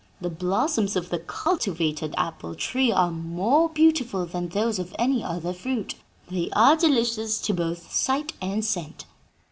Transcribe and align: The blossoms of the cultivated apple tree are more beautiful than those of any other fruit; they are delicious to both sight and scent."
The 0.19 0.31
blossoms 0.31 0.95
of 0.95 1.11
the 1.11 1.19
cultivated 1.19 2.15
apple 2.17 2.55
tree 2.55 2.91
are 2.91 3.11
more 3.11 3.69
beautiful 3.69 4.25
than 4.25 4.49
those 4.49 4.79
of 4.79 4.95
any 4.97 5.23
other 5.23 5.53
fruit; 5.53 5.93
they 6.27 6.49
are 6.53 6.75
delicious 6.75 7.39
to 7.41 7.53
both 7.53 7.93
sight 7.93 8.33
and 8.41 8.65
scent." 8.65 9.05